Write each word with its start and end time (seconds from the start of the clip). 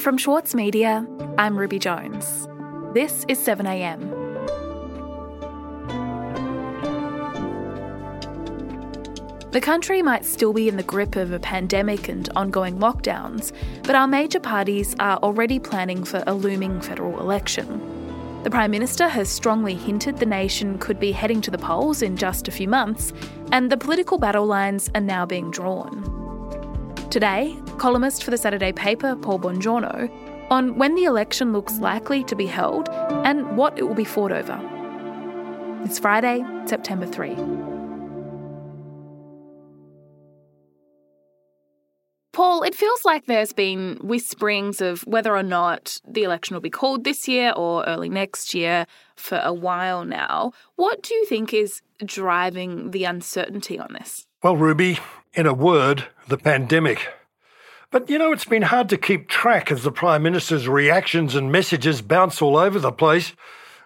From 0.00 0.16
Schwartz 0.16 0.54
Media, 0.54 1.06
I'm 1.36 1.58
Ruby 1.58 1.78
Jones. 1.78 2.48
This 2.94 3.26
is 3.28 3.38
7am. 3.38 4.00
The 9.52 9.60
country 9.60 10.00
might 10.00 10.24
still 10.24 10.54
be 10.54 10.68
in 10.68 10.78
the 10.78 10.82
grip 10.82 11.16
of 11.16 11.32
a 11.32 11.38
pandemic 11.38 12.08
and 12.08 12.26
ongoing 12.34 12.78
lockdowns, 12.78 13.52
but 13.82 13.94
our 13.94 14.06
major 14.06 14.40
parties 14.40 14.96
are 14.98 15.18
already 15.18 15.58
planning 15.58 16.02
for 16.02 16.24
a 16.26 16.32
looming 16.32 16.80
federal 16.80 17.20
election. 17.20 18.42
The 18.42 18.50
Prime 18.50 18.70
Minister 18.70 19.06
has 19.06 19.28
strongly 19.28 19.74
hinted 19.74 20.16
the 20.16 20.24
nation 20.24 20.78
could 20.78 20.98
be 20.98 21.12
heading 21.12 21.42
to 21.42 21.50
the 21.50 21.58
polls 21.58 22.00
in 22.00 22.16
just 22.16 22.48
a 22.48 22.52
few 22.52 22.68
months, 22.68 23.12
and 23.52 23.70
the 23.70 23.76
political 23.76 24.16
battle 24.16 24.46
lines 24.46 24.88
are 24.94 25.02
now 25.02 25.26
being 25.26 25.50
drawn. 25.50 26.16
Today, 27.10 27.58
columnist 27.80 28.22
for 28.22 28.30
the 28.30 28.36
Saturday 28.36 28.72
paper, 28.72 29.16
Paul 29.16 29.40
Bongiorno, 29.40 30.10
on 30.50 30.76
when 30.76 30.94
the 30.96 31.04
election 31.04 31.52
looks 31.52 31.78
likely 31.78 32.22
to 32.24 32.36
be 32.36 32.44
held 32.44 32.90
and 33.24 33.56
what 33.56 33.78
it 33.78 33.88
will 33.88 33.94
be 33.94 34.04
fought 34.04 34.32
over. 34.32 34.60
It's 35.84 35.98
Friday, 35.98 36.44
September 36.66 37.06
3. 37.06 37.34
Paul, 42.32 42.62
it 42.62 42.74
feels 42.74 43.04
like 43.04 43.24
there's 43.24 43.54
been 43.54 43.98
whisperings 44.02 44.82
of 44.82 45.00
whether 45.06 45.34
or 45.34 45.42
not 45.42 46.00
the 46.06 46.22
election 46.22 46.54
will 46.54 46.60
be 46.60 46.70
called 46.70 47.04
this 47.04 47.26
year 47.26 47.52
or 47.56 47.84
early 47.86 48.10
next 48.10 48.52
year 48.52 48.86
for 49.16 49.40
a 49.42 49.54
while 49.54 50.04
now. 50.04 50.52
What 50.76 51.02
do 51.02 51.14
you 51.14 51.24
think 51.24 51.54
is 51.54 51.80
driving 52.04 52.90
the 52.90 53.04
uncertainty 53.04 53.78
on 53.78 53.94
this? 53.94 54.26
Well, 54.42 54.56
Ruby, 54.56 54.98
in 55.32 55.46
a 55.46 55.54
word, 55.54 56.08
the 56.28 56.36
pandemic. 56.36 57.08
But 57.90 58.08
you 58.08 58.18
know, 58.18 58.30
it's 58.32 58.44
been 58.44 58.62
hard 58.62 58.88
to 58.90 58.96
keep 58.96 59.28
track 59.28 59.72
as 59.72 59.82
the 59.82 59.90
Prime 59.90 60.22
Minister's 60.22 60.68
reactions 60.68 61.34
and 61.34 61.50
messages 61.50 62.02
bounce 62.02 62.40
all 62.40 62.56
over 62.56 62.78
the 62.78 62.92
place, 62.92 63.32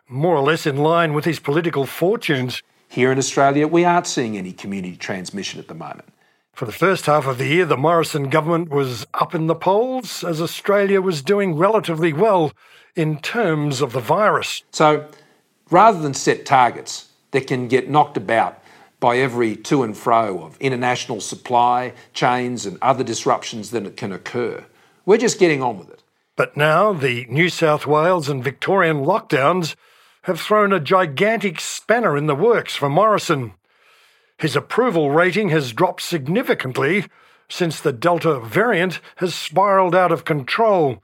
more 0.09 0.37
or 0.37 0.43
less 0.43 0.67
in 0.67 0.77
line 0.77 1.15
with 1.15 1.25
his 1.25 1.41
political 1.41 1.87
fortunes. 1.87 2.63
Here 2.87 3.11
in 3.11 3.17
Australia, 3.17 3.67
we 3.67 3.87
aren't 3.87 4.07
seeing 4.07 4.37
any 4.37 4.53
community 4.53 4.99
transmission 4.99 5.59
at 5.59 5.69
the 5.69 5.75
moment. 5.75 6.05
For 6.53 6.67
the 6.67 6.73
first 6.73 7.07
half 7.07 7.27
of 7.27 7.39
the 7.39 7.47
year, 7.47 7.65
the 7.65 7.79
Morrison 7.79 8.29
government 8.29 8.69
was 8.69 9.07
up 9.15 9.35
in 9.35 9.47
the 9.47 9.55
polls 9.55 10.23
as 10.23 10.39
Australia 10.41 11.01
was 11.01 11.23
doing 11.23 11.57
relatively 11.57 12.13
well 12.13 12.53
in 12.95 13.19
terms 13.21 13.81
of 13.81 13.93
the 13.93 14.01
virus. 14.01 14.65
So 14.71 15.09
rather 15.71 15.99
than 15.99 16.13
set 16.13 16.45
targets 16.45 17.09
that 17.31 17.47
can 17.47 17.69
get 17.69 17.89
knocked 17.89 18.19
about 18.19 18.63
by 19.05 19.19
every 19.19 19.55
to 19.55 19.83
and 19.83 19.95
fro 19.95 20.43
of 20.43 20.57
international 20.61 21.21
supply 21.21 21.93
chains 22.15 22.65
and 22.65 22.79
other 22.81 23.05
disruptions 23.05 23.71
that 23.71 23.99
can 23.99 24.13
occur. 24.13 24.65
We're 25.05 25.19
just 25.19 25.39
getting 25.39 25.63
on 25.63 25.79
with 25.79 25.91
it. 25.91 26.03
But 26.37 26.57
now 26.57 26.95
the 26.95 27.27
New 27.29 27.51
South 27.51 27.87
Wales 27.87 28.31
and 28.31 28.43
Victorian 28.43 29.05
lockdowns 29.05 29.77
have 30.23 30.41
thrown 30.41 30.73
a 30.73 30.81
gigantic 30.81 31.61
spanner 31.61 32.17
in 32.17 32.29
the 32.29 32.35
works 32.35 32.77
for 32.77 32.89
Morrison. 32.89 33.53
His 34.39 34.57
approval 34.57 35.11
rating 35.11 35.51
has 35.51 35.75
dropped 35.75 36.01
significantly 36.01 37.05
since 37.47 37.81
the 37.81 37.93
Delta 37.93 38.41
variant 38.41 39.01
has 39.17 39.35
spiralled 39.35 39.95
out 39.95 40.13
of 40.13 40.25
control 40.25 41.03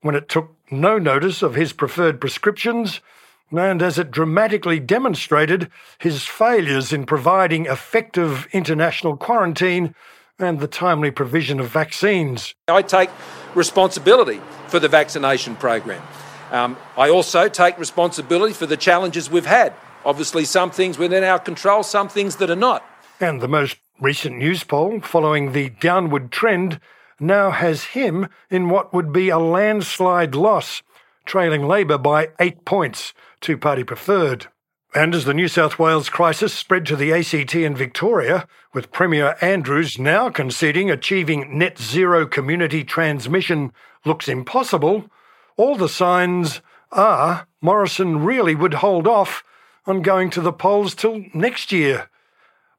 when 0.00 0.14
it 0.14 0.30
took 0.30 0.54
no 0.70 0.96
notice 0.96 1.42
of 1.42 1.56
his 1.56 1.74
preferred 1.74 2.22
prescriptions 2.22 3.02
and 3.50 3.82
as 3.82 3.98
it 3.98 4.10
dramatically 4.10 4.80
demonstrated 4.80 5.70
his 5.98 6.24
failures 6.24 6.92
in 6.92 7.06
providing 7.06 7.66
effective 7.66 8.46
international 8.52 9.16
quarantine 9.16 9.94
and 10.38 10.60
the 10.60 10.66
timely 10.66 11.10
provision 11.10 11.60
of 11.60 11.68
vaccines. 11.68 12.54
I 12.68 12.82
take 12.82 13.10
responsibility 13.54 14.40
for 14.68 14.80
the 14.80 14.88
vaccination 14.88 15.56
program. 15.56 16.02
Um, 16.50 16.76
I 16.96 17.10
also 17.10 17.48
take 17.48 17.78
responsibility 17.78 18.52
for 18.52 18.66
the 18.66 18.76
challenges 18.76 19.30
we've 19.30 19.46
had. 19.46 19.72
Obviously, 20.04 20.44
some 20.44 20.70
things 20.70 20.98
within 20.98 21.24
our 21.24 21.38
control, 21.38 21.82
some 21.82 22.08
things 22.08 22.36
that 22.36 22.50
are 22.50 22.56
not. 22.56 22.84
And 23.20 23.40
the 23.40 23.48
most 23.48 23.76
recent 24.00 24.38
Newspoll, 24.38 25.00
following 25.00 25.52
the 25.52 25.70
downward 25.70 26.30
trend, 26.30 26.80
now 27.20 27.50
has 27.50 27.84
him 27.84 28.28
in 28.50 28.68
what 28.68 28.92
would 28.92 29.12
be 29.12 29.28
a 29.28 29.38
landslide 29.38 30.34
loss, 30.34 30.82
trailing 31.24 31.66
Labor 31.66 31.98
by 31.98 32.30
eight 32.38 32.64
points 32.64 33.12
two 33.40 33.58
party 33.58 33.84
preferred. 33.84 34.46
And 34.94 35.14
as 35.14 35.24
the 35.24 35.34
New 35.34 35.48
South 35.48 35.78
Wales 35.78 36.08
crisis 36.08 36.54
spread 36.54 36.86
to 36.86 36.96
the 36.96 37.12
ACT 37.12 37.54
and 37.54 37.76
Victoria, 37.76 38.46
with 38.72 38.92
Premier 38.92 39.36
Andrews 39.40 39.98
now 39.98 40.30
conceding 40.30 40.90
achieving 40.90 41.58
net 41.58 41.78
zero 41.78 42.26
community 42.26 42.84
transmission 42.84 43.72
looks 44.04 44.28
impossible, 44.28 45.10
all 45.56 45.76
the 45.76 45.88
signs 45.88 46.60
are 46.92 47.48
Morrison 47.60 48.24
really 48.24 48.54
would 48.54 48.74
hold 48.74 49.08
off 49.08 49.42
on 49.86 50.00
going 50.00 50.30
to 50.30 50.40
the 50.40 50.52
polls 50.52 50.94
till 50.94 51.24
next 51.34 51.72
year. 51.72 52.08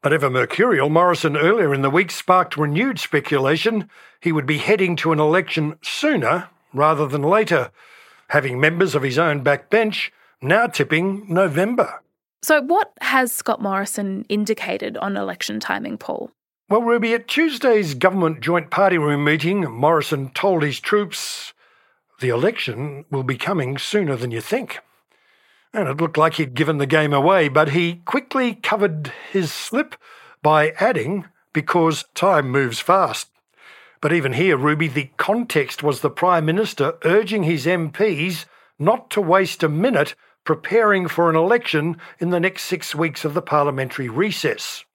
But 0.01 0.13
ever 0.13 0.29
mercurial, 0.29 0.89
Morrison 0.89 1.35
earlier 1.35 1.73
in 1.73 1.81
the 1.81 1.89
week 1.89 2.11
sparked 2.11 2.55
renewed 2.55 2.99
speculation 2.99 3.89
he 4.21 4.31
would 4.31 4.45
be 4.45 4.59
heading 4.59 4.95
to 4.97 5.11
an 5.11 5.19
election 5.19 5.77
sooner 5.81 6.49
rather 6.73 7.07
than 7.07 7.23
later, 7.23 7.71
having 8.29 8.59
members 8.59 8.95
of 8.95 9.03
his 9.03 9.17
own 9.17 9.43
backbench 9.43 10.09
now 10.41 10.67
tipping 10.67 11.25
November. 11.27 12.01
So, 12.43 12.61
what 12.61 12.91
has 13.01 13.31
Scott 13.31 13.61
Morrison 13.61 14.25
indicated 14.29 14.97
on 14.97 15.17
election 15.17 15.59
timing, 15.59 15.97
Paul? 15.97 16.31
Well, 16.69 16.81
Ruby, 16.81 17.13
at 17.13 17.27
Tuesday's 17.27 17.93
government 17.93 18.41
joint 18.41 18.71
party 18.71 18.97
room 18.97 19.23
meeting, 19.23 19.61
Morrison 19.71 20.29
told 20.31 20.63
his 20.63 20.79
troops 20.79 21.53
the 22.19 22.29
election 22.29 23.05
will 23.11 23.23
be 23.23 23.37
coming 23.37 23.77
sooner 23.77 24.15
than 24.15 24.31
you 24.31 24.41
think. 24.41 24.79
And 25.73 25.89
it 25.89 25.97
looked 25.97 26.17
like 26.17 26.35
he'd 26.35 26.53
given 26.53 26.77
the 26.77 26.85
game 26.85 27.13
away, 27.13 27.49
but 27.49 27.69
he 27.69 27.95
quickly 28.05 28.55
covered 28.55 29.11
his 29.31 29.51
slip 29.51 29.95
by 30.41 30.69
adding, 30.79 31.25
because 31.51 32.05
time 32.13 32.49
moves 32.49 32.79
fast. 32.79 33.29
But 34.05 34.13
even 34.13 34.33
here, 34.33 34.55
Ruby, 34.55 34.87
the 34.87 35.09
context 35.17 35.81
was 35.81 36.01
the 36.01 36.11
Prime 36.11 36.45
Minister 36.45 36.93
urging 37.05 37.41
his 37.41 37.65
MPs 37.65 38.45
not 38.77 39.09
to 39.09 39.19
waste 39.19 39.63
a 39.63 39.67
minute 39.67 40.13
preparing 40.43 41.07
for 41.07 41.27
an 41.27 41.35
election 41.35 41.97
in 42.19 42.29
the 42.29 42.39
next 42.39 42.65
six 42.65 42.93
weeks 42.93 43.25
of 43.25 43.33
the 43.33 43.41
parliamentary 43.41 44.07
recess. 44.07 44.85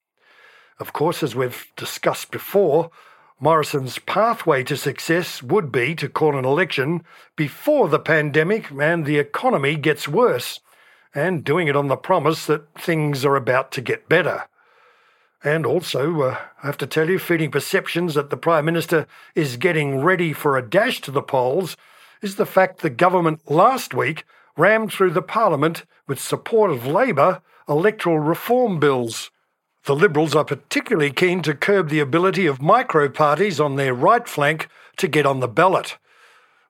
Of 0.79 0.93
course, 0.93 1.25
as 1.25 1.35
we've 1.35 1.67
discussed 1.75 2.31
before, 2.31 2.93
Morrison's 3.41 3.99
pathway 3.99 4.63
to 4.63 4.77
success 4.77 5.43
would 5.43 5.73
be 5.73 5.97
to 5.97 6.09
call 6.09 6.39
an 6.39 6.45
election 6.45 7.03
before 7.35 7.89
the 7.89 7.99
pandemic 7.99 8.71
and 8.71 9.05
the 9.05 9.19
economy 9.19 9.75
gets 9.75 10.07
worse, 10.07 10.61
and 11.17 11.43
doing 11.43 11.67
it 11.67 11.75
on 11.75 11.89
the 11.89 11.97
promise 11.97 12.47
that 12.47 12.73
things 12.79 13.25
are 13.25 13.35
about 13.35 13.73
to 13.73 13.81
get 13.81 14.09
better. 14.09 14.45
And 15.43 15.65
also, 15.65 16.21
uh, 16.23 16.37
I 16.63 16.67
have 16.67 16.77
to 16.79 16.87
tell 16.87 17.09
you, 17.09 17.19
feeding 17.19 17.51
perceptions 17.51 18.15
that 18.15 18.31
the 18.31 18.37
Prime 18.37 18.65
Minister 18.67 19.07
is 19.35 19.57
getting 19.57 20.01
ready 20.01 20.33
for 20.33 20.57
a 20.57 20.69
dash 20.69 21.01
to 21.03 21.11
the 21.11 21.23
polls 21.23 21.77
is 22.21 22.37
the 22.37 22.47
fact 22.47 22.81
the 22.81 22.91
government 22.91 23.51
last 23.51 23.95
week 23.95 24.25
rammed 24.57 24.93
through 24.93 25.13
the 25.13 25.23
Parliament 25.23 25.85
with 26.07 26.21
support 26.21 26.71
of 26.71 26.87
Labor 26.87 27.41
electoral 27.69 28.19
reform 28.19 28.81
bills. 28.81 29.31
The 29.85 29.95
Liberals 29.95 30.35
are 30.35 30.45
particularly 30.45 31.13
keen 31.13 31.41
to 31.43 31.55
curb 31.55 31.89
the 31.89 32.01
ability 32.01 32.45
of 32.47 32.61
micro 32.61 33.09
parties 33.09 33.61
on 33.61 33.77
their 33.77 33.95
right 33.95 34.29
flank 34.29 34.69
to 34.99 35.09
get 35.09 35.25
on 35.25 35.41
the 35.41 35.49
ballot. 35.49 35.97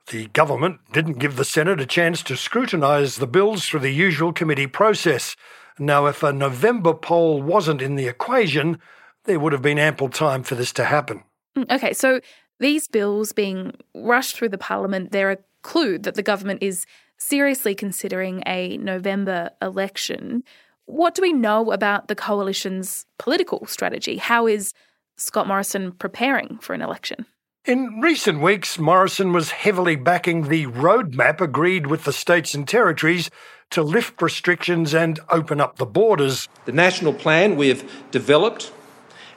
The 0.08 0.28
government 0.28 0.78
didn't 0.92 1.18
give 1.18 1.36
the 1.36 1.44
Senate 1.44 1.80
a 1.80 1.86
chance 1.86 2.22
to 2.24 2.36
scrutinise 2.36 3.16
the 3.16 3.26
bills 3.26 3.64
through 3.64 3.80
the 3.80 3.90
usual 3.90 4.32
committee 4.32 4.66
process. 4.66 5.34
Now, 5.78 6.06
if 6.06 6.22
a 6.22 6.32
November 6.32 6.94
poll 6.94 7.42
wasn't 7.42 7.82
in 7.82 7.96
the 7.96 8.06
equation, 8.06 8.78
there 9.24 9.38
would 9.38 9.52
have 9.52 9.62
been 9.62 9.78
ample 9.78 10.08
time 10.08 10.42
for 10.42 10.54
this 10.54 10.72
to 10.74 10.84
happen. 10.84 11.22
Mm, 11.56 11.70
okay, 11.70 11.92
so 11.92 12.20
these 12.58 12.88
bills 12.88 13.32
being 13.32 13.74
rushed 13.94 14.36
through 14.36 14.50
the 14.50 14.58
Parliament, 14.58 15.12
they're 15.12 15.32
a 15.32 15.38
clue 15.62 15.98
that 15.98 16.14
the 16.14 16.22
government 16.22 16.62
is 16.62 16.86
seriously 17.18 17.74
considering 17.74 18.42
a 18.46 18.76
November 18.78 19.50
election. 19.60 20.42
What 20.86 21.14
do 21.14 21.22
we 21.22 21.32
know 21.32 21.72
about 21.72 22.08
the 22.08 22.14
coalition's 22.14 23.06
political 23.18 23.66
strategy? 23.66 24.16
How 24.16 24.46
is 24.46 24.72
Scott 25.16 25.46
Morrison 25.46 25.92
preparing 25.92 26.58
for 26.58 26.74
an 26.74 26.82
election? 26.82 27.26
In 27.66 28.00
recent 28.00 28.40
weeks, 28.40 28.78
Morrison 28.78 29.32
was 29.32 29.50
heavily 29.50 29.94
backing 29.94 30.48
the 30.48 30.66
roadmap 30.66 31.42
agreed 31.42 31.86
with 31.86 32.04
the 32.04 32.12
states 32.12 32.54
and 32.54 32.66
territories 32.66 33.30
to 33.70 33.82
lift 33.82 34.20
restrictions 34.20 34.94
and 34.94 35.20
open 35.28 35.60
up 35.60 35.76
the 35.76 35.86
borders. 35.86 36.48
The 36.64 36.72
national 36.72 37.14
plan 37.14 37.56
we 37.56 37.68
have 37.68 37.88
developed 38.10 38.72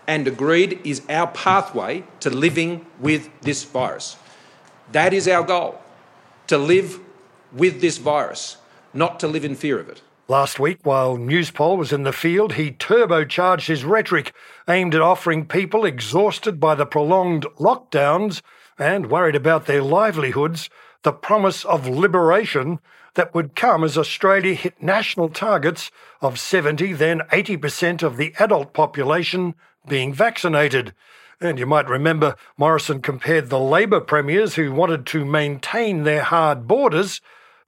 and 0.07 0.27
agreed 0.27 0.79
is 0.83 1.01
our 1.09 1.27
pathway 1.27 2.03
to 2.19 2.29
living 2.29 2.85
with 2.99 3.29
this 3.41 3.63
virus. 3.63 4.17
That 4.91 5.13
is 5.13 5.27
our 5.27 5.43
goal 5.43 5.79
to 6.47 6.57
live 6.57 6.99
with 7.53 7.81
this 7.81 7.97
virus, 7.97 8.57
not 8.93 9.19
to 9.21 9.27
live 9.27 9.45
in 9.45 9.55
fear 9.55 9.79
of 9.79 9.89
it. 9.89 10.01
Last 10.27 10.59
week, 10.59 10.79
while 10.83 11.17
Newspoll 11.17 11.77
was 11.77 11.91
in 11.91 12.03
the 12.03 12.13
field, 12.13 12.53
he 12.53 12.71
turbocharged 12.71 13.67
his 13.67 13.83
rhetoric 13.83 14.33
aimed 14.67 14.95
at 14.95 15.01
offering 15.01 15.45
people 15.45 15.85
exhausted 15.85 16.59
by 16.59 16.75
the 16.75 16.85
prolonged 16.85 17.45
lockdowns 17.59 18.41
and 18.79 19.11
worried 19.11 19.35
about 19.35 19.65
their 19.65 19.81
livelihoods, 19.81 20.69
the 21.03 21.11
promise 21.11 21.65
of 21.65 21.87
liberation 21.87 22.79
that 23.15 23.33
would 23.33 23.55
come 23.55 23.83
as 23.83 23.97
Australia 23.97 24.53
hit 24.53 24.81
national 24.81 25.29
targets 25.29 25.91
of 26.21 26.39
70, 26.39 26.93
then 26.93 27.21
80% 27.31 28.03
of 28.03 28.17
the 28.17 28.33
adult 28.39 28.73
population 28.73 29.55
being 29.87 30.13
vaccinated. 30.13 30.93
And 31.39 31.59
you 31.59 31.65
might 31.65 31.89
remember 31.89 32.35
Morrison 32.57 33.01
compared 33.01 33.49
the 33.49 33.59
Labor 33.59 33.99
premiers 33.99 34.55
who 34.55 34.71
wanted 34.71 35.05
to 35.07 35.25
maintain 35.25 36.03
their 36.03 36.23
hard 36.23 36.67
borders 36.67 37.21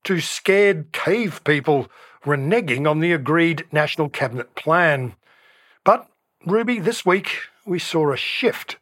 to 0.06 0.20
scared 0.20 0.92
cave 0.92 1.44
people 1.44 1.90
reneging 2.24 2.90
on 2.90 3.00
the 3.00 3.12
agreed 3.12 3.66
National 3.72 4.10
Cabinet 4.10 4.56
plan. 4.56 5.16
But, 5.84 6.08
Ruby, 6.46 6.80
this 6.80 7.06
week 7.06 7.40
we 7.66 7.80
saw 7.80 8.12
a 8.12 8.18
shift 8.18 8.78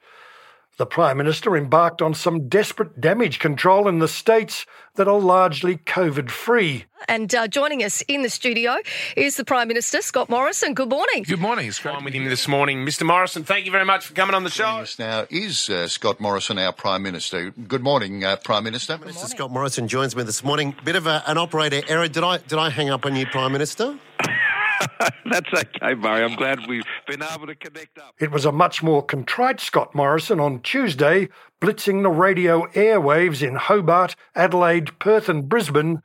the 0.77 0.85
Prime 0.85 1.17
Minister 1.17 1.55
embarked 1.55 2.01
on 2.01 2.13
some 2.13 2.47
desperate 2.47 2.99
damage 2.99 3.39
control 3.39 3.87
in 3.87 3.99
the 3.99 4.07
states 4.07 4.65
that 4.95 5.07
are 5.07 5.19
largely 5.19 5.77
COVID 5.77 6.29
free. 6.29 6.85
And 7.07 7.33
uh, 7.35 7.47
joining 7.47 7.83
us 7.83 8.01
in 8.07 8.21
the 8.21 8.29
studio 8.29 8.77
is 9.17 9.35
the 9.35 9.43
Prime 9.43 9.67
Minister, 9.67 10.01
Scott 10.01 10.29
Morrison. 10.29 10.73
Good 10.73 10.89
morning. 10.89 11.23
Good 11.23 11.39
morning. 11.39 11.67
It's 11.67 11.79
great 11.79 12.03
with 12.03 12.13
him 12.13 12.25
this 12.25 12.47
morning. 12.47 12.85
Mr. 12.85 13.05
Morrison, 13.05 13.43
thank 13.43 13.65
you 13.65 13.71
very 13.71 13.85
much 13.85 14.05
for 14.05 14.13
coming 14.13 14.35
on 14.35 14.43
the 14.43 14.49
show. 14.49 14.85
Now 14.97 15.25
is 15.29 15.69
uh, 15.69 15.87
Scott 15.87 16.19
Morrison 16.19 16.57
our 16.57 16.73
Prime 16.73 17.03
Minister. 17.03 17.51
Good 17.51 17.83
morning, 17.83 18.23
uh, 18.23 18.37
Prime 18.37 18.63
Minister. 18.63 18.97
Mr. 18.97 19.27
Scott 19.27 19.51
Morrison 19.51 19.87
joins 19.87 20.15
me 20.15 20.23
this 20.23 20.43
morning. 20.43 20.75
Bit 20.83 20.95
of 20.95 21.07
a, 21.07 21.23
an 21.27 21.37
operator 21.37 21.81
error. 21.87 22.07
Did 22.07 22.23
I, 22.23 22.37
did 22.37 22.57
I 22.57 22.69
hang 22.69 22.89
up 22.89 23.05
on 23.05 23.15
you, 23.15 23.25
Prime 23.25 23.51
Minister? 23.51 23.97
That's 25.29 25.53
okay, 25.53 25.93
Murray. 25.95 26.23
I'm 26.23 26.35
glad 26.35 26.67
we've 26.67 26.83
been 27.07 27.23
able 27.23 27.47
to 27.47 27.55
connect 27.55 27.97
up. 27.97 28.15
It 28.19 28.31
was 28.31 28.45
a 28.45 28.51
much 28.51 28.83
more 28.83 29.03
contrite 29.03 29.59
Scott 29.59 29.93
Morrison 29.95 30.39
on 30.39 30.61
Tuesday, 30.61 31.29
blitzing 31.61 32.03
the 32.03 32.09
radio 32.09 32.65
airwaves 32.67 33.45
in 33.45 33.55
Hobart, 33.55 34.15
Adelaide, 34.35 34.97
Perth, 34.99 35.29
and 35.29 35.47
Brisbane 35.47 36.01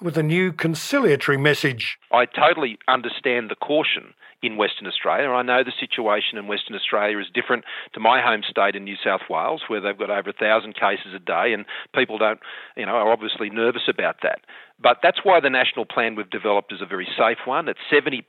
with 0.00 0.16
a 0.16 0.22
new 0.22 0.52
conciliatory 0.52 1.38
message. 1.38 1.98
I 2.12 2.26
totally 2.26 2.78
understand 2.86 3.50
the 3.50 3.56
caution 3.56 4.14
in 4.42 4.56
Western 4.56 4.86
Australia. 4.86 5.28
I 5.30 5.42
know 5.42 5.64
the 5.64 5.72
situation 5.78 6.38
in 6.38 6.46
Western 6.46 6.76
Australia 6.76 7.18
is 7.18 7.26
different 7.34 7.64
to 7.94 8.00
my 8.00 8.20
home 8.20 8.42
state 8.48 8.76
in 8.76 8.84
New 8.84 8.96
South 9.02 9.22
Wales, 9.28 9.62
where 9.66 9.80
they've 9.80 9.98
got 9.98 10.10
over 10.10 10.30
a 10.30 10.32
thousand 10.32 10.74
cases 10.74 11.12
a 11.14 11.18
day, 11.18 11.52
and 11.52 11.64
people 11.94 12.18
don't, 12.18 12.40
you 12.76 12.86
know, 12.86 12.92
are 12.92 13.10
obviously 13.10 13.50
nervous 13.50 13.88
about 13.88 14.16
that. 14.22 14.40
But 14.80 14.98
that's 15.02 15.18
why 15.24 15.40
the 15.40 15.50
national 15.50 15.86
plan 15.86 16.14
we've 16.14 16.30
developed 16.30 16.72
is 16.72 16.80
a 16.80 16.86
very 16.86 17.08
safe 17.18 17.38
one. 17.46 17.68
At 17.68 17.76
70%, 17.92 18.22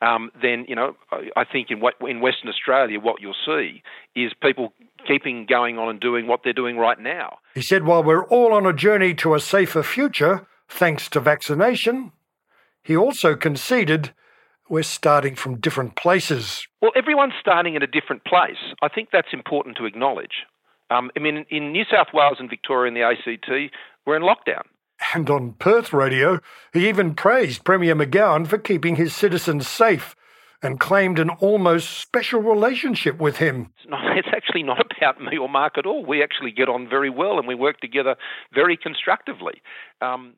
um, 0.00 0.32
then, 0.40 0.64
you 0.68 0.74
know, 0.74 0.96
I 1.36 1.44
think 1.44 1.70
in, 1.70 1.78
what, 1.78 1.94
in 2.00 2.20
Western 2.20 2.48
Australia, 2.48 2.98
what 2.98 3.20
you'll 3.20 3.34
see 3.46 3.82
is 4.16 4.32
people 4.42 4.72
keeping 5.06 5.46
going 5.46 5.78
on 5.78 5.88
and 5.88 6.00
doing 6.00 6.26
what 6.26 6.40
they're 6.42 6.52
doing 6.52 6.78
right 6.78 6.98
now. 6.98 7.38
He 7.54 7.62
said, 7.62 7.84
while 7.84 8.02
we're 8.02 8.24
all 8.24 8.52
on 8.52 8.66
a 8.66 8.72
journey 8.72 9.14
to 9.14 9.34
a 9.34 9.40
safer 9.40 9.84
future, 9.84 10.48
thanks 10.68 11.08
to 11.10 11.20
vaccination, 11.20 12.10
he 12.82 12.96
also 12.96 13.36
conceded 13.36 14.12
we're 14.68 14.82
starting 14.82 15.34
from 15.34 15.56
different 15.60 15.96
places. 15.96 16.66
Well, 16.80 16.92
everyone's 16.96 17.34
starting 17.40 17.74
in 17.74 17.82
a 17.82 17.86
different 17.86 18.24
place. 18.24 18.74
I 18.82 18.88
think 18.88 19.08
that's 19.12 19.32
important 19.32 19.76
to 19.78 19.84
acknowledge. 19.84 20.44
Um, 20.90 21.10
I 21.16 21.20
mean, 21.20 21.44
in 21.50 21.72
New 21.72 21.84
South 21.90 22.08
Wales 22.12 22.36
and 22.38 22.50
Victoria 22.50 22.88
and 22.88 22.96
the 22.96 23.02
ACT, 23.02 23.74
we're 24.06 24.16
in 24.16 24.22
lockdown. 24.22 24.62
And 25.14 25.28
on 25.30 25.54
Perth 25.54 25.92
radio, 25.92 26.40
he 26.72 26.88
even 26.88 27.14
praised 27.14 27.64
Premier 27.64 27.94
McGowan 27.94 28.46
for 28.46 28.58
keeping 28.58 28.96
his 28.96 29.14
citizens 29.14 29.66
safe 29.66 30.14
and 30.62 30.78
claimed 30.78 31.18
an 31.18 31.28
almost 31.28 31.98
special 31.98 32.40
relationship 32.40 33.18
with 33.18 33.38
him. 33.38 33.72
It's, 33.78 33.90
not, 33.90 34.16
it's, 34.16 34.28
actually 34.32 34.62
not 34.62 34.86
about 34.96 35.20
me 35.20 35.36
or 35.36 35.48
Mark 35.48 35.76
at 35.76 35.86
all. 35.86 36.04
We 36.04 36.22
actually 36.22 36.52
get 36.52 36.68
on 36.68 36.88
very 36.88 37.10
well 37.10 37.38
and 37.38 37.48
we 37.48 37.54
work 37.54 37.80
together 37.80 38.16
very 38.54 38.76
constructively. 38.76 39.60
Um, 40.00 40.34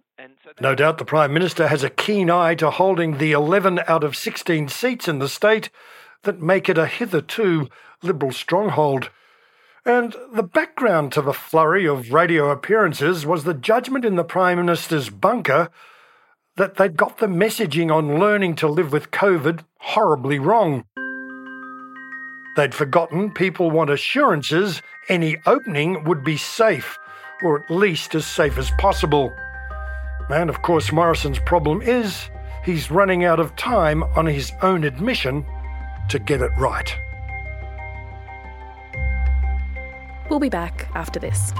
no 0.60 0.74
doubt 0.74 0.98
the 0.98 1.04
Prime 1.04 1.32
Minister 1.32 1.68
has 1.68 1.82
a 1.82 1.90
keen 1.90 2.30
eye 2.30 2.54
to 2.56 2.70
holding 2.70 3.18
the 3.18 3.32
11 3.32 3.80
out 3.88 4.04
of 4.04 4.16
16 4.16 4.68
seats 4.68 5.08
in 5.08 5.18
the 5.18 5.28
state 5.28 5.70
that 6.22 6.40
make 6.40 6.68
it 6.68 6.78
a 6.78 6.86
hitherto 6.86 7.68
Liberal 8.02 8.32
stronghold. 8.32 9.10
And 9.84 10.14
the 10.32 10.42
background 10.42 11.12
to 11.12 11.22
the 11.22 11.32
flurry 11.32 11.86
of 11.86 12.12
radio 12.12 12.50
appearances 12.50 13.26
was 13.26 13.44
the 13.44 13.54
judgment 13.54 14.04
in 14.04 14.16
the 14.16 14.24
Prime 14.24 14.58
Minister's 14.58 15.10
bunker 15.10 15.70
that 16.56 16.76
they'd 16.76 16.96
got 16.96 17.18
the 17.18 17.26
messaging 17.26 17.92
on 17.92 18.18
learning 18.18 18.54
to 18.56 18.68
live 18.68 18.92
with 18.92 19.10
COVID 19.10 19.64
horribly 19.78 20.38
wrong. 20.38 20.84
They'd 22.56 22.74
forgotten 22.74 23.32
people 23.32 23.70
want 23.70 23.90
assurances 23.90 24.80
any 25.08 25.36
opening 25.44 26.04
would 26.04 26.22
be 26.22 26.36
safe, 26.36 26.98
or 27.42 27.62
at 27.62 27.70
least 27.70 28.14
as 28.14 28.24
safe 28.24 28.56
as 28.56 28.70
possible. 28.78 29.34
And 30.30 30.48
of 30.48 30.62
course, 30.62 30.90
Morrison's 30.90 31.38
problem 31.38 31.82
is 31.82 32.30
he's 32.64 32.90
running 32.90 33.24
out 33.24 33.40
of 33.40 33.54
time 33.56 34.02
on 34.02 34.26
his 34.26 34.52
own 34.62 34.84
admission 34.84 35.44
to 36.08 36.18
get 36.18 36.40
it 36.40 36.50
right. 36.58 36.94
We'll 40.30 40.40
be 40.40 40.48
back 40.48 40.88
after 40.94 41.20
this. 41.20 41.52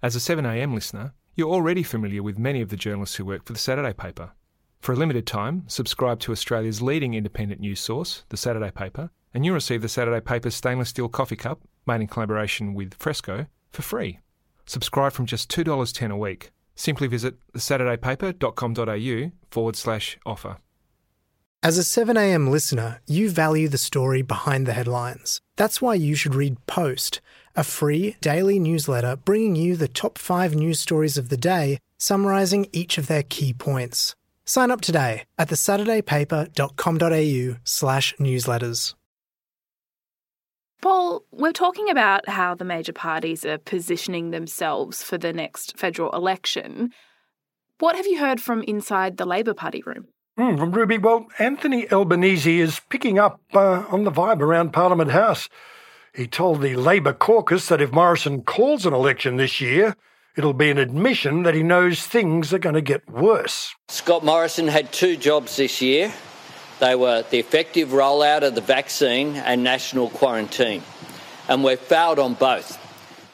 As 0.00 0.14
a 0.14 0.20
7am 0.20 0.72
listener, 0.72 1.12
you're 1.34 1.50
already 1.50 1.82
familiar 1.82 2.22
with 2.22 2.38
many 2.38 2.60
of 2.60 2.68
the 2.68 2.76
journalists 2.76 3.16
who 3.16 3.24
work 3.24 3.44
for 3.44 3.52
the 3.52 3.58
Saturday 3.58 3.92
paper. 3.92 4.30
For 4.80 4.92
a 4.92 4.96
limited 4.96 5.26
time, 5.26 5.64
subscribe 5.66 6.20
to 6.20 6.32
Australia's 6.32 6.80
leading 6.80 7.14
independent 7.14 7.60
news 7.60 7.80
source, 7.80 8.22
the 8.28 8.36
Saturday 8.36 8.70
paper, 8.70 9.10
and 9.32 9.44
you'll 9.44 9.54
receive 9.54 9.82
the 9.82 9.88
Saturday 9.88 10.20
paper's 10.20 10.54
stainless 10.54 10.88
steel 10.88 11.08
coffee 11.08 11.36
cup, 11.36 11.60
made 11.86 12.00
in 12.00 12.06
collaboration 12.06 12.74
with 12.74 12.94
Fresco, 12.94 13.46
for 13.70 13.82
free. 13.82 14.18
Subscribe 14.66 15.12
from 15.12 15.26
just 15.26 15.50
$2.10 15.50 16.10
a 16.10 16.16
week. 16.16 16.50
Simply 16.74 17.08
visit 17.08 17.34
thesaturdaypaper.com.au 17.54 19.32
forward 19.50 19.76
slash 19.76 20.18
offer. 20.24 20.56
As 21.60 21.76
a 21.76 21.82
7am 21.82 22.50
listener, 22.50 23.00
you 23.06 23.30
value 23.30 23.66
the 23.68 23.78
story 23.78 24.22
behind 24.22 24.66
the 24.66 24.74
headlines. 24.74 25.40
That's 25.56 25.82
why 25.82 25.94
you 25.94 26.14
should 26.14 26.36
read 26.36 26.64
Post, 26.66 27.20
a 27.56 27.64
free 27.64 28.14
daily 28.20 28.60
newsletter 28.60 29.16
bringing 29.16 29.56
you 29.56 29.76
the 29.76 29.88
top 29.88 30.18
five 30.18 30.54
news 30.54 30.78
stories 30.78 31.18
of 31.18 31.30
the 31.30 31.36
day, 31.36 31.78
summarising 31.98 32.68
each 32.72 32.96
of 32.96 33.08
their 33.08 33.24
key 33.24 33.52
points. 33.52 34.14
Sign 34.44 34.70
up 34.70 34.80
today 34.80 35.24
at 35.36 35.48
thesaturdaypaper.com.au 35.48 37.58
slash 37.64 38.14
newsletters. 38.20 38.94
Paul, 40.80 41.24
we're 41.32 41.52
talking 41.52 41.90
about 41.90 42.28
how 42.28 42.54
the 42.54 42.64
major 42.64 42.92
parties 42.92 43.44
are 43.44 43.58
positioning 43.58 44.30
themselves 44.30 45.02
for 45.02 45.18
the 45.18 45.32
next 45.32 45.76
federal 45.76 46.10
election. 46.12 46.92
What 47.80 47.96
have 47.96 48.06
you 48.06 48.18
heard 48.18 48.40
from 48.40 48.62
inside 48.62 49.16
the 49.16 49.26
Labor 49.26 49.54
Party 49.54 49.82
room? 49.84 50.06
Mm, 50.38 50.72
Ruby, 50.72 50.98
well, 50.98 51.26
Anthony 51.40 51.90
Albanese 51.90 52.60
is 52.60 52.80
picking 52.90 53.18
up 53.18 53.40
uh, 53.54 53.84
on 53.88 54.04
the 54.04 54.12
vibe 54.12 54.40
around 54.40 54.72
Parliament 54.72 55.10
House. 55.10 55.48
He 56.14 56.28
told 56.28 56.62
the 56.62 56.76
Labor 56.76 57.12
caucus 57.12 57.66
that 57.68 57.80
if 57.80 57.90
Morrison 57.90 58.42
calls 58.42 58.86
an 58.86 58.94
election 58.94 59.36
this 59.36 59.60
year, 59.60 59.96
it'll 60.36 60.52
be 60.52 60.70
an 60.70 60.78
admission 60.78 61.42
that 61.42 61.54
he 61.54 61.64
knows 61.64 62.06
things 62.06 62.54
are 62.54 62.58
going 62.58 62.76
to 62.76 62.80
get 62.80 63.08
worse. 63.10 63.74
Scott 63.88 64.24
Morrison 64.24 64.68
had 64.68 64.92
two 64.92 65.16
jobs 65.16 65.56
this 65.56 65.82
year 65.82 66.12
they 66.80 66.94
were 66.94 67.24
the 67.30 67.38
effective 67.38 67.88
rollout 67.90 68.42
of 68.42 68.54
the 68.54 68.60
vaccine 68.60 69.36
and 69.36 69.62
national 69.62 70.10
quarantine. 70.10 70.82
And 71.48 71.64
we've 71.64 71.78
failed 71.78 72.18
on 72.18 72.34
both. 72.34 72.78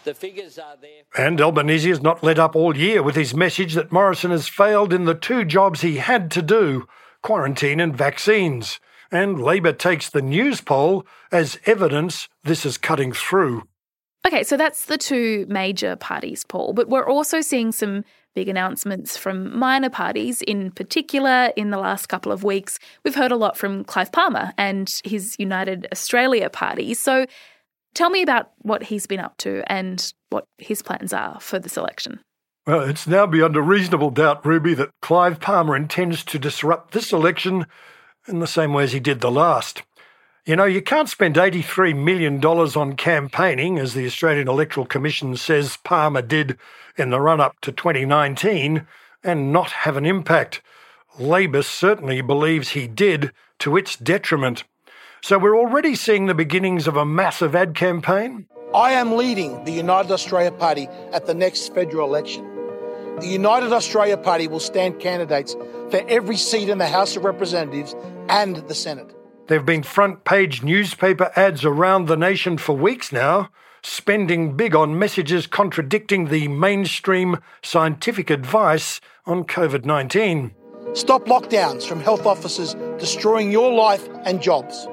The 0.05 0.15
figures 0.15 0.59
are 0.59 0.77
there. 0.81 1.03
And 1.17 1.41
Albanese 1.41 1.89
has 1.89 2.03
not 2.03 2.23
let 2.23 2.39
up 2.39 2.55
all 2.55 2.77
year 2.77 3.03
with 3.03 3.17
his 3.17 3.35
message 3.35 3.75
that 3.75 3.91
Morrison 3.91 4.31
has 4.31 4.49
failed 4.49 4.93
in 4.93 5.07
the 5.07 5.15
two 5.15 5.45
jobs 5.45 5.81
he 5.81 5.97
had 5.97 6.31
to 6.33 6.43
do 6.43 6.87
quarantine 7.23 7.81
and 7.81 7.97
vaccines. 7.97 8.81
And 9.11 9.41
Labor 9.41 9.73
takes 9.73 10.11
the 10.11 10.21
Newspoll 10.21 11.07
as 11.33 11.59
evidence 11.65 12.29
this 12.43 12.67
is 12.67 12.77
cutting 12.77 13.13
through. 13.13 13.63
Okay, 14.27 14.43
so 14.43 14.57
that's 14.57 14.87
the 14.87 14.97
two 14.97 15.45
major 15.49 15.97
parties, 15.97 16.45
Paul. 16.45 16.73
But 16.73 16.89
we're 16.89 17.07
also 17.07 17.41
seeing 17.41 17.73
some 17.73 18.05
big 18.35 18.49
announcements 18.49 19.17
from 19.17 19.57
minor 19.57 19.91
parties. 19.91 20.43
In 20.43 20.71
particular, 20.71 21.53
in 21.57 21.71
the 21.71 21.79
last 21.79 22.09
couple 22.09 22.33
of 22.33 22.43
weeks, 22.43 22.79
we've 23.05 23.15
heard 23.15 23.33
a 23.33 23.37
lot 23.37 23.57
from 23.57 23.85
Clive 23.85 24.13
Palmer 24.13 24.53
and 24.57 25.01
his 25.05 25.37
United 25.39 25.87
Australia 25.93 26.49
Party. 26.49 26.95
So 26.95 27.27
tell 27.95 28.11
me 28.11 28.23
about 28.23 28.51
what 28.59 28.85
he's 28.85 29.07
been 29.07 29.21
up 29.21 29.37
to 29.39 29.63
and 29.71 30.13
what 30.31 30.47
his 30.59 30.83
plans 30.83 31.13
are 31.13 31.39
for 31.41 31.59
this 31.59 31.77
election. 31.77 32.21
Well, 32.67 32.81
it's 32.81 33.07
now 33.07 33.27
beyond 33.27 33.57
a 33.57 33.63
reasonable 33.63 34.11
doubt, 34.11 34.45
Ruby, 34.45 34.73
that 34.75 34.91
Clive 35.03 35.39
Palmer 35.39 35.77
intends 35.77 36.25
to 36.25 36.39
disrupt 36.39 36.93
this 36.93 37.13
election 37.13 37.67
in 38.27 38.39
the 38.39 38.47
same 38.47 38.73
way 38.73 38.85
as 38.85 38.93
he 38.93 39.01
did 39.01 39.21
the 39.21 39.31
last. 39.31 39.83
You 40.47 40.57
know, 40.57 40.67
you 40.67 40.83
can't 40.83 41.09
spend 41.09 41.37
$83 41.37 41.97
million 41.97 42.45
on 42.45 42.97
campaigning, 42.97 43.79
as 43.79 43.95
the 43.95 44.05
Australian 44.05 44.47
Electoral 44.47 44.85
Commission 44.85 45.39
says 45.39 45.79
Palmer 45.85 46.21
did 46.21 46.59
in 46.99 47.09
the 47.09 47.19
run 47.19 47.41
up 47.41 47.59
to 47.63 47.73
2019, 47.73 48.87
and 49.23 49.53
not 49.55 49.71
have 49.71 49.97
an 49.97 50.05
impact. 50.05 50.61
Labor 51.19 51.63
certainly 51.63 52.21
believes 52.21 52.71
he 52.71 52.87
did 52.87 53.33
to 53.61 53.79
its 53.79 53.97
detriment. 53.97 54.65
So 55.23 55.39
we're 55.39 55.57
already 55.57 55.95
seeing 55.95 56.27
the 56.27 56.35
beginnings 56.35 56.87
of 56.87 56.99
a 56.99 57.07
massive 57.07 57.57
ad 57.57 57.75
campaign. 57.75 58.47
I 58.75 58.93
am 58.93 59.17
leading 59.17 59.65
the 59.65 59.73
United 59.73 60.13
Australia 60.13 60.53
Party 60.53 60.89
at 61.15 61.25
the 61.25 61.33
next 61.33 61.73
federal 61.75 62.07
election. 62.07 62.45
The 63.21 63.29
United 63.29 63.73
Australia 63.73 64.19
Party 64.19 64.47
will 64.49 64.61
stand 64.61 65.01
candidates 65.01 65.55
for 65.91 66.05
every 66.07 66.37
seat 66.37 66.69
in 66.69 66.77
the 66.77 66.87
House 66.87 67.17
of 67.17 67.25
Representatives 67.25 67.97
and 68.29 68.57
the 68.57 68.75
Senate. 68.75 69.11
There 69.47 69.59
have 69.59 69.67
been 69.67 69.83
front 69.83 70.25
page 70.25 70.63
newspaper 70.63 71.31
ads 71.37 71.67
around 71.67 72.07
the 72.07 72.17
nation 72.17 72.57
for 72.57 72.75
weeks 72.75 73.13
now, 73.13 73.51
spending 73.83 74.57
big 74.57 74.75
on 74.75 74.99
messages 74.99 75.47
contradicting 75.47 76.29
the 76.29 76.49
mainstream 76.49 77.37
scientific 77.63 78.31
advice 78.31 79.03
on 79.27 79.45
COVID 79.45 79.85
19. 79.85 80.55
Stop 80.95 81.27
lockdowns 81.27 81.87
from 81.87 82.01
health 82.01 82.25
officers 82.25 82.75
destroying 82.99 83.53
your 83.53 83.71
life 83.71 84.09
and 84.25 84.41
jobs. 84.41 84.89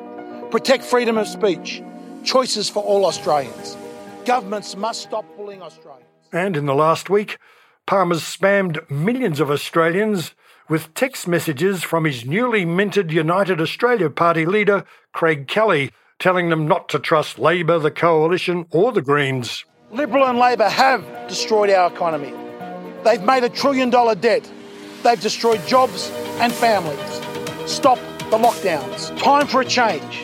Protect 0.49 0.83
freedom 0.83 1.17
of 1.17 1.29
speech. 1.29 1.81
Choices 2.25 2.69
for 2.69 2.83
all 2.83 3.05
Australians. 3.05 3.77
Governments 4.25 4.75
must 4.75 5.01
stop 5.03 5.25
bullying 5.37 5.61
Australians. 5.61 6.09
And 6.33 6.57
in 6.57 6.65
the 6.65 6.75
last 6.75 7.09
week, 7.09 7.37
Palmer's 7.87 8.21
spammed 8.21 8.89
millions 8.91 9.39
of 9.39 9.49
Australians 9.49 10.35
with 10.71 10.93
text 10.93 11.27
messages 11.27 11.83
from 11.83 12.05
his 12.05 12.25
newly 12.25 12.63
minted 12.63 13.11
United 13.11 13.59
Australia 13.59 14.09
Party 14.09 14.45
leader, 14.45 14.85
Craig 15.11 15.45
Kelly, 15.45 15.91
telling 16.17 16.47
them 16.47 16.65
not 16.65 16.87
to 16.87 16.97
trust 16.97 17.37
Labor, 17.37 17.77
the 17.77 17.91
Coalition, 17.91 18.65
or 18.71 18.93
the 18.93 19.01
Greens. 19.01 19.65
Liberal 19.91 20.25
and 20.27 20.39
Labor 20.39 20.69
have 20.69 21.03
destroyed 21.27 21.69
our 21.71 21.91
economy. 21.91 22.33
They've 23.03 23.21
made 23.21 23.43
a 23.43 23.49
trillion 23.49 23.89
dollar 23.89 24.15
debt. 24.15 24.49
They've 25.03 25.19
destroyed 25.19 25.59
jobs 25.67 26.09
and 26.39 26.53
families. 26.53 27.21
Stop 27.69 27.99
the 28.29 28.37
lockdowns. 28.37 29.13
Time 29.19 29.47
for 29.47 29.59
a 29.59 29.65
change. 29.65 30.23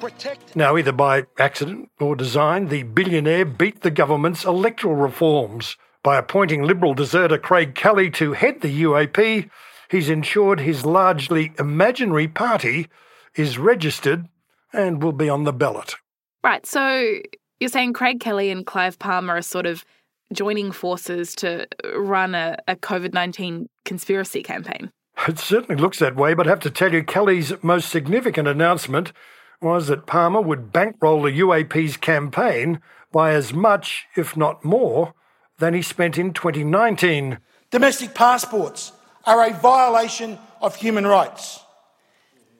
Protect. 0.00 0.54
Now, 0.54 0.76
either 0.76 0.92
by 0.92 1.24
accident 1.38 1.90
or 1.98 2.14
design, 2.14 2.68
the 2.68 2.82
billionaire 2.82 3.46
beat 3.46 3.80
the 3.80 3.90
government's 3.90 4.44
electoral 4.44 4.96
reforms. 4.96 5.78
By 6.02 6.18
appointing 6.18 6.62
Liberal 6.62 6.92
deserter 6.92 7.38
Craig 7.38 7.74
Kelly 7.74 8.10
to 8.10 8.34
head 8.34 8.60
the 8.60 8.82
UAP, 8.82 9.48
he's 9.90 10.08
ensured 10.08 10.60
his 10.60 10.84
largely 10.84 11.52
imaginary 11.58 12.28
party 12.28 12.88
is 13.34 13.58
registered 13.58 14.26
and 14.72 15.02
will 15.02 15.12
be 15.12 15.28
on 15.28 15.44
the 15.44 15.52
ballot. 15.52 15.96
Right, 16.42 16.64
so 16.66 17.18
you're 17.60 17.68
saying 17.68 17.92
Craig 17.94 18.20
Kelly 18.20 18.50
and 18.50 18.66
Clive 18.66 18.98
Palmer 18.98 19.36
are 19.36 19.42
sort 19.42 19.66
of 19.66 19.84
joining 20.32 20.72
forces 20.72 21.34
to 21.36 21.66
run 21.94 22.34
a, 22.34 22.58
a 22.68 22.76
COVID 22.76 23.14
19 23.14 23.68
conspiracy 23.84 24.42
campaign. 24.42 24.90
It 25.26 25.38
certainly 25.38 25.80
looks 25.80 25.98
that 25.98 26.16
way, 26.16 26.34
but 26.34 26.46
I 26.46 26.50
have 26.50 26.60
to 26.60 26.70
tell 26.70 26.92
you, 26.92 27.02
Kelly's 27.02 27.52
most 27.62 27.88
significant 27.88 28.46
announcement 28.46 29.12
was 29.60 29.88
that 29.88 30.06
Palmer 30.06 30.40
would 30.40 30.72
bankroll 30.72 31.22
the 31.22 31.40
UAP's 31.40 31.96
campaign 31.96 32.80
by 33.10 33.32
as 33.32 33.52
much, 33.52 34.06
if 34.16 34.36
not 34.36 34.64
more, 34.64 35.14
than 35.58 35.74
he 35.74 35.82
spent 35.82 36.18
in 36.18 36.32
2019. 36.32 37.38
Domestic 37.70 38.14
passports 38.14 38.92
are 39.24 39.48
a 39.48 39.52
violation 39.52 40.38
of 40.60 40.76
human 40.76 41.06
rights. 41.06 41.60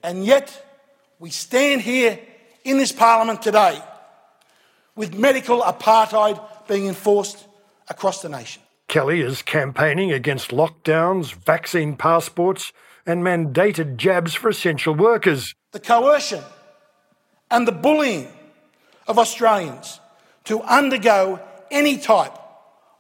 And 0.03 0.25
yet, 0.25 0.65
we 1.19 1.31
stand 1.31 1.81
here 1.83 2.19
in 2.65 2.79
this 2.79 2.93
parliament 2.93 3.43
today 3.43 3.81
with 4.95 5.15
medical 5.15 5.63
apartheid 5.63 6.41
being 6.69 6.87
enforced 6.87 7.47
across 7.89 8.23
the 8.23 8.29
nation. 8.29 8.63
Kelly 8.89 9.21
is 9.21 9.43
campaigning 9.43 10.13
against 10.13 10.51
lockdowns, 10.51 11.33
vaccine 11.35 11.97
passports, 11.97 12.73
and 13.05 13.23
mandated 13.23 13.97
jabs 13.97 14.35
for 14.35 14.49
essential 14.49 14.95
workers. 14.95 15.55
The 15.73 15.81
coercion 15.81 16.43
and 17.51 17.67
the 17.67 17.73
bullying 17.73 18.29
of 19.07 19.19
Australians 19.19 20.01
to 20.45 20.63
undergo 20.63 21.41
any 21.71 21.99
type 21.99 22.33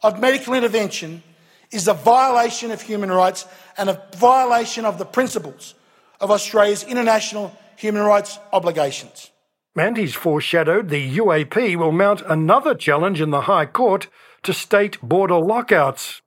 of 0.02 0.20
medical 0.20 0.54
intervention 0.54 1.22
is 1.70 1.88
a 1.88 1.94
violation 1.94 2.70
of 2.70 2.82
human 2.82 3.10
rights 3.10 3.46
and 3.76 3.90
a 3.90 4.02
violation 4.16 4.84
of 4.84 4.98
the 4.98 5.04
principles 5.04 5.74
of 6.20 6.30
Australia's 6.30 6.82
international 6.84 7.56
human 7.76 8.02
rights 8.02 8.38
obligations. 8.52 9.30
And 9.76 9.96
he's 9.96 10.14
foreshadowed 10.14 10.88
the 10.88 11.18
UAP 11.18 11.76
will 11.76 11.92
mount 11.92 12.22
another 12.22 12.74
challenge 12.74 13.20
in 13.20 13.30
the 13.30 13.42
High 13.42 13.66
Court 13.66 14.08
to 14.42 14.52
state 14.52 15.00
border 15.00 15.38
lockouts. 15.38 16.20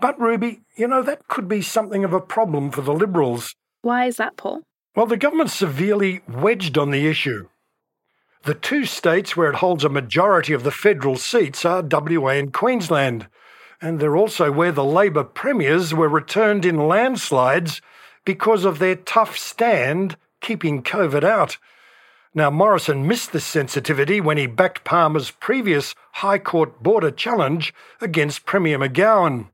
But, 0.00 0.18
Ruby, 0.18 0.62
you 0.76 0.88
know, 0.88 1.02
that 1.02 1.28
could 1.28 1.46
be 1.46 1.60
something 1.60 2.04
of 2.04 2.14
a 2.14 2.20
problem 2.20 2.70
for 2.70 2.80
the 2.80 2.94
Liberals. 2.94 3.54
Why 3.82 4.06
is 4.06 4.16
that, 4.16 4.38
Paul? 4.38 4.62
Well, 4.96 5.06
the 5.06 5.18
government's 5.18 5.54
severely 5.54 6.22
wedged 6.26 6.78
on 6.78 6.90
the 6.90 7.06
issue. 7.06 7.48
The 8.44 8.54
two 8.54 8.86
states 8.86 9.36
where 9.36 9.50
it 9.50 9.56
holds 9.56 9.84
a 9.84 9.90
majority 9.90 10.54
of 10.54 10.62
the 10.62 10.70
federal 10.70 11.16
seats 11.16 11.66
are 11.66 11.82
WA 11.82 12.30
and 12.30 12.52
Queensland, 12.52 13.28
and 13.80 13.98
they're 13.98 14.16
also 14.16 14.52
where 14.52 14.72
the 14.72 14.84
Labor 14.84 15.24
premiers 15.24 15.94
were 15.94 16.08
returned 16.08 16.64
in 16.64 16.88
landslides 16.88 17.80
because 18.24 18.64
of 18.64 18.78
their 18.78 18.96
tough 18.96 19.38
stand 19.38 20.16
keeping 20.40 20.82
COVID 20.82 21.24
out. 21.24 21.56
Now, 22.32 22.50
Morrison 22.50 23.08
missed 23.08 23.32
this 23.32 23.44
sensitivity 23.44 24.20
when 24.20 24.36
he 24.36 24.46
backed 24.46 24.84
Palmer's 24.84 25.32
previous 25.32 25.94
High 26.12 26.38
Court 26.38 26.80
border 26.82 27.10
challenge 27.10 27.74
against 28.00 28.46
Premier 28.46 28.78
McGowan, 28.78 29.48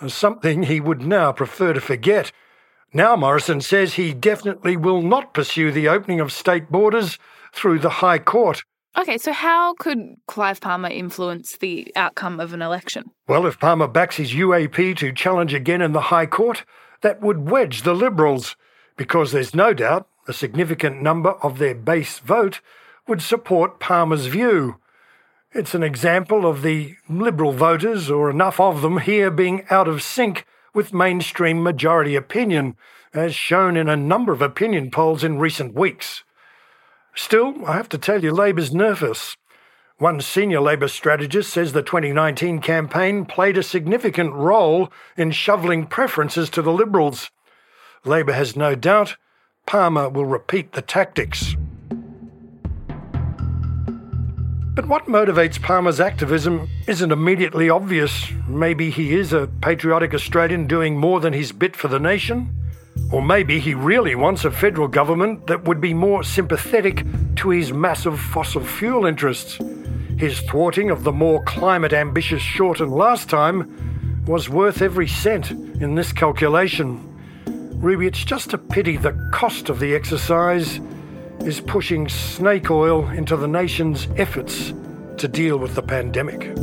uh, 0.00 0.08
something 0.08 0.62
he 0.62 0.80
would 0.80 1.02
now 1.02 1.30
prefer 1.32 1.74
to 1.74 1.80
forget. 1.80 2.32
Now, 2.94 3.16
Morrison 3.16 3.60
says 3.60 3.94
he 3.94 4.14
definitely 4.14 4.76
will 4.76 5.02
not 5.02 5.34
pursue 5.34 5.70
the 5.70 5.88
opening 5.88 6.20
of 6.20 6.32
state 6.32 6.70
borders 6.70 7.18
through 7.52 7.80
the 7.80 7.90
High 7.90 8.18
Court. 8.18 8.64
Okay, 8.98 9.18
so 9.18 9.32
how 9.32 9.74
could 9.74 10.16
Clive 10.26 10.60
Palmer 10.60 10.88
influence 10.88 11.56
the 11.56 11.92
outcome 11.94 12.40
of 12.40 12.52
an 12.52 12.60
election? 12.60 13.04
Well, 13.28 13.46
if 13.46 13.60
Palmer 13.60 13.86
backs 13.86 14.16
his 14.16 14.32
UAP 14.32 14.96
to 14.96 15.12
challenge 15.12 15.54
again 15.54 15.80
in 15.80 15.92
the 15.92 16.00
High 16.02 16.26
Court, 16.26 16.64
that 17.02 17.20
would 17.22 17.48
wedge 17.50 17.82
the 17.82 17.94
Liberals, 17.94 18.56
because 18.96 19.32
there's 19.32 19.54
no 19.54 19.72
doubt 19.72 20.08
a 20.28 20.32
significant 20.32 21.02
number 21.02 21.30
of 21.42 21.58
their 21.58 21.74
base 21.74 22.18
vote 22.18 22.60
would 23.06 23.22
support 23.22 23.80
Palmer's 23.80 24.26
view. 24.26 24.76
It's 25.52 25.74
an 25.74 25.82
example 25.82 26.46
of 26.46 26.62
the 26.62 26.96
Liberal 27.08 27.52
voters, 27.52 28.10
or 28.10 28.28
enough 28.28 28.60
of 28.60 28.82
them 28.82 28.98
here, 28.98 29.30
being 29.30 29.64
out 29.70 29.88
of 29.88 30.02
sync 30.02 30.46
with 30.74 30.92
mainstream 30.92 31.62
majority 31.62 32.16
opinion, 32.16 32.76
as 33.14 33.34
shown 33.34 33.76
in 33.76 33.88
a 33.88 33.96
number 33.96 34.32
of 34.32 34.42
opinion 34.42 34.90
polls 34.90 35.24
in 35.24 35.38
recent 35.38 35.74
weeks. 35.74 36.22
Still, 37.14 37.64
I 37.66 37.74
have 37.74 37.88
to 37.90 37.98
tell 37.98 38.22
you, 38.22 38.32
Labor's 38.32 38.72
nervous. 38.72 39.36
One 39.98 40.20
senior 40.20 40.60
Labor 40.60 40.88
strategist 40.88 41.52
says 41.52 41.72
the 41.72 41.82
2019 41.82 42.60
campaign 42.60 43.26
played 43.26 43.58
a 43.58 43.62
significant 43.62 44.32
role 44.32 44.90
in 45.16 45.30
shoveling 45.30 45.86
preferences 45.86 46.48
to 46.50 46.62
the 46.62 46.72
Liberals. 46.72 47.30
Labor 48.04 48.32
has 48.32 48.56
no 48.56 48.74
doubt 48.74 49.16
Palmer 49.66 50.08
will 50.08 50.24
repeat 50.24 50.72
the 50.72 50.82
tactics. 50.82 51.54
But 54.74 54.88
what 54.88 55.04
motivates 55.06 55.60
Palmer's 55.60 56.00
activism 56.00 56.68
isn't 56.86 57.12
immediately 57.12 57.68
obvious. 57.68 58.30
Maybe 58.48 58.90
he 58.90 59.14
is 59.14 59.34
a 59.34 59.48
patriotic 59.60 60.14
Australian 60.14 60.66
doing 60.66 60.96
more 60.96 61.20
than 61.20 61.34
his 61.34 61.52
bit 61.52 61.76
for 61.76 61.88
the 61.88 62.00
nation. 62.00 62.54
Or 63.12 63.22
maybe 63.22 63.58
he 63.58 63.74
really 63.74 64.14
wants 64.14 64.44
a 64.44 64.50
federal 64.50 64.88
government 64.88 65.46
that 65.48 65.64
would 65.64 65.80
be 65.80 65.94
more 65.94 66.22
sympathetic 66.22 67.04
to 67.36 67.50
his 67.50 67.72
massive 67.72 68.20
fossil 68.20 68.64
fuel 68.64 69.06
interests. 69.06 69.58
His 70.18 70.40
thwarting 70.40 70.90
of 70.90 71.02
the 71.02 71.12
more 71.12 71.42
climate 71.44 71.92
ambitious 71.92 72.42
Shorten 72.42 72.90
last 72.90 73.28
time 73.28 74.24
was 74.26 74.48
worth 74.48 74.82
every 74.82 75.08
cent 75.08 75.50
in 75.50 75.94
this 75.94 76.12
calculation. 76.12 77.06
Ruby, 77.80 78.06
it's 78.06 78.24
just 78.24 78.52
a 78.52 78.58
pity 78.58 78.96
the 78.96 79.12
cost 79.32 79.70
of 79.70 79.80
the 79.80 79.94
exercise 79.94 80.78
is 81.40 81.60
pushing 81.60 82.08
snake 82.08 82.70
oil 82.70 83.08
into 83.08 83.36
the 83.36 83.48
nation's 83.48 84.06
efforts 84.16 84.74
to 85.16 85.26
deal 85.26 85.56
with 85.56 85.74
the 85.74 85.82
pandemic. 85.82 86.54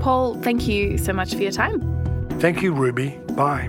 Paul, 0.00 0.40
thank 0.42 0.68
you 0.68 0.98
so 0.98 1.12
much 1.12 1.34
for 1.34 1.42
your 1.42 1.52
time. 1.52 1.87
Thank 2.40 2.62
you, 2.62 2.72
Ruby. 2.72 3.18
Bye. 3.34 3.68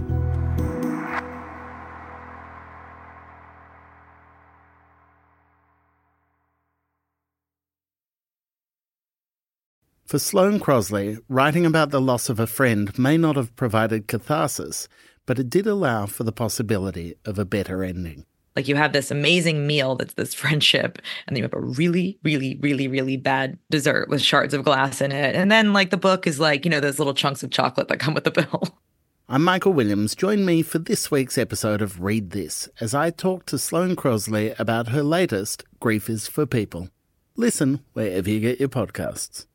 For 10.05 10.17
Sloane 10.17 10.59
Crosley, 10.59 11.19
writing 11.27 11.67
about 11.67 11.91
the 11.91 12.01
loss 12.01 12.29
of 12.29 12.39
a 12.39 12.47
friend 12.47 12.97
may 12.97 13.15
not 13.15 13.35
have 13.35 13.55
provided 13.55 14.07
catharsis, 14.07 14.87
but 15.27 15.37
it 15.37 15.49
did 15.51 15.67
allow 15.67 16.07
for 16.07 16.23
the 16.23 16.31
possibility 16.31 17.13
of 17.25 17.37
a 17.37 17.45
better 17.45 17.83
ending. 17.83 18.25
Like 18.55 18.67
you 18.67 18.75
have 18.75 18.93
this 18.93 19.11
amazing 19.11 19.67
meal 19.67 19.95
that's 19.95 20.13
this 20.15 20.33
friendship, 20.35 20.99
and 21.27 21.35
then 21.35 21.37
you 21.37 21.43
have 21.43 21.53
a 21.53 21.59
really, 21.59 22.19
really, 22.23 22.57
really, 22.61 22.87
really 22.87 23.17
bad 23.17 23.57
dessert 23.69 24.09
with 24.09 24.21
shards 24.21 24.53
of 24.53 24.63
glass 24.63 25.01
in 25.01 25.11
it. 25.11 25.35
And 25.35 25.51
then 25.51 25.73
like 25.73 25.89
the 25.89 25.97
book 25.97 26.27
is 26.27 26.39
like, 26.39 26.65
you 26.65 26.71
know, 26.71 26.79
those 26.79 26.99
little 26.99 27.13
chunks 27.13 27.43
of 27.43 27.51
chocolate 27.51 27.87
that 27.87 27.99
come 27.99 28.13
with 28.13 28.23
the 28.23 28.31
bill. 28.31 28.63
I'm 29.31 29.43
Michael 29.43 29.73
Williams. 29.73 30.15
Join 30.15 30.43
me 30.43 30.63
for 30.63 30.79
this 30.79 31.11
week's 31.11 31.37
episode 31.37 31.83
of 31.83 32.01
Read 32.01 32.31
This 32.31 32.67
as 32.81 32.95
I 32.95 33.11
talk 33.11 33.45
to 33.45 33.59
Sloane 33.59 33.95
Crosley 33.95 34.59
about 34.59 34.87
her 34.87 35.03
latest, 35.03 35.63
Grief 35.79 36.09
is 36.09 36.27
for 36.27 36.47
People. 36.47 36.89
Listen 37.35 37.81
wherever 37.93 38.27
you 38.27 38.39
get 38.39 38.59
your 38.59 38.69
podcasts. 38.69 39.45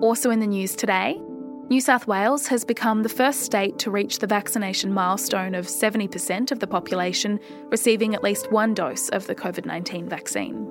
Also 0.00 0.30
in 0.30 0.38
the 0.38 0.46
news 0.46 0.76
today, 0.76 1.20
New 1.68 1.80
South 1.80 2.06
Wales 2.06 2.46
has 2.48 2.64
become 2.64 3.02
the 3.02 3.08
first 3.08 3.42
state 3.42 3.78
to 3.78 3.90
reach 3.90 4.18
the 4.18 4.26
vaccination 4.26 4.92
milestone 4.92 5.54
of 5.54 5.66
70% 5.66 6.52
of 6.52 6.58
the 6.58 6.66
population 6.66 7.40
receiving 7.70 8.14
at 8.14 8.22
least 8.22 8.52
one 8.52 8.74
dose 8.74 9.08
of 9.10 9.26
the 9.26 9.34
COVID 9.34 9.64
19 9.64 10.06
vaccine. 10.08 10.68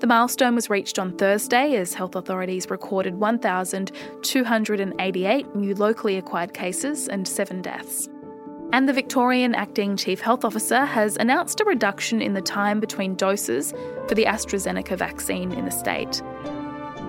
The 0.00 0.06
milestone 0.06 0.54
was 0.54 0.70
reached 0.70 0.98
on 0.98 1.16
Thursday 1.16 1.76
as 1.76 1.94
health 1.94 2.16
authorities 2.16 2.70
recorded 2.70 3.16
1,288 3.16 5.54
new 5.54 5.74
locally 5.74 6.16
acquired 6.16 6.54
cases 6.54 7.06
and 7.06 7.28
seven 7.28 7.60
deaths. 7.60 8.08
And 8.72 8.88
the 8.88 8.94
Victorian 8.94 9.54
Acting 9.54 9.96
Chief 9.96 10.20
Health 10.20 10.44
Officer 10.44 10.86
has 10.86 11.16
announced 11.16 11.60
a 11.60 11.64
reduction 11.64 12.22
in 12.22 12.32
the 12.32 12.40
time 12.40 12.80
between 12.80 13.14
doses 13.14 13.74
for 14.08 14.14
the 14.14 14.24
AstraZeneca 14.24 14.96
vaccine 14.96 15.52
in 15.52 15.66
the 15.66 15.70
state. 15.70 16.22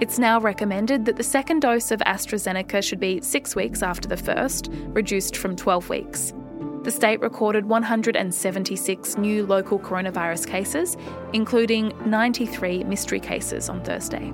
It's 0.02 0.18
now 0.18 0.40
recommended 0.40 1.06
that 1.06 1.18
the 1.18 1.24
second 1.24 1.60
dose 1.60 1.92
of 1.92 2.00
AstraZeneca 2.00 2.84
should 2.84 3.00
be 3.00 3.22
six 3.22 3.56
weeks 3.56 3.84
after 3.84 4.10
the 4.10 4.18
first, 4.18 4.72
reduced 4.88 5.38
from 5.38 5.56
12 5.56 5.90
weeks. 5.90 6.34
The 6.82 6.90
state 6.90 7.22
recorded 7.22 7.68
176 7.68 9.18
new 9.20 9.46
local 9.46 9.78
coronavirus 9.78 10.48
cases, 10.48 10.98
including 11.34 11.94
93 12.10 12.84
mystery 12.86 13.20
cases 13.20 13.70
on 13.70 13.84
Thursday. 13.84 14.34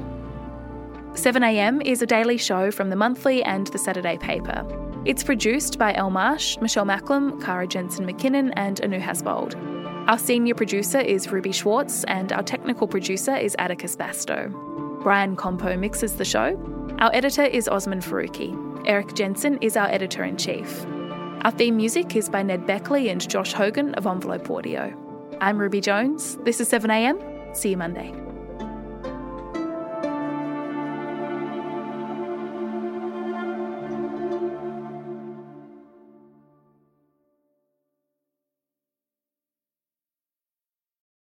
7am 1.12 1.86
is 1.86 2.02
a 2.02 2.06
daily 2.06 2.38
show 2.38 2.72
from 2.72 2.90
the 2.90 2.96
monthly 2.96 3.44
and 3.44 3.68
the 3.68 3.78
Saturday 3.78 4.18
paper. 4.18 4.66
It's 5.04 5.22
produced 5.22 5.78
by 5.78 5.94
Elle 5.96 6.12
Marsh, 6.12 6.58
Michelle 6.62 6.86
Macklem, 6.86 7.44
Kara 7.44 7.68
Jensen 7.68 8.08
McKinnon, 8.08 8.54
and 8.56 8.80
Anu 8.86 9.02
Hasbold. 9.02 9.56
Our 10.08 10.18
senior 10.18 10.56
producer 10.56 11.02
is 11.02 11.30
Ruby 11.30 11.52
Schwartz, 11.52 12.06
and 12.06 12.32
our 12.32 12.44
technical 12.44 12.88
producer 12.88 13.36
is 13.36 13.54
Atticus 13.60 13.98
Bastow. 13.98 14.77
Brian 15.02 15.36
Campeau 15.36 15.78
mixes 15.78 16.16
the 16.16 16.26
show. 16.26 16.58
Our 17.00 17.12
editor 17.14 17.44
is 17.44 17.68
Osman 17.68 18.02
Faruqi. 18.02 18.88
Erik 18.88 19.14
Jensen 19.14 19.58
is 19.62 19.78
our 19.78 19.88
editor 19.88 20.24
in 20.24 20.38
chief. 20.38 20.86
Our 21.44 21.52
theme 21.52 21.78
music 21.78 22.16
is 22.16 22.30
by 22.30 22.44
Ned 22.44 22.66
Beckley 22.66 23.10
and 23.10 23.28
Josh 23.30 23.54
Hogan 23.54 23.94
of 23.96 24.08
Envelope 24.08 24.50
Audio. 24.50 24.94
I'm 25.40 25.58
Ruby 25.60 25.82
Jones. 25.82 26.38
This 26.44 26.60
is 26.60 26.70
7am. 26.70 27.56
See 27.56 27.70
you 27.70 27.78
Monday. 27.78 28.27